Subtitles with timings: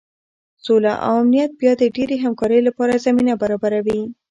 [0.65, 4.01] سوله او امنیت بیا د ډیرې همکارۍ لپاره زمینه برابروي.